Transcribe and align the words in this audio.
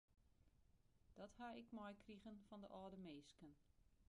Dat 1.13 1.33
ha 1.39 1.49
ik 1.61 1.69
meikrige 1.79 2.33
fan 2.47 2.61
de 2.63 2.67
âlde 2.81 2.97
minsken. 3.05 3.53